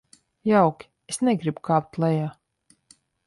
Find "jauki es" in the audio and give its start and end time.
0.51-1.19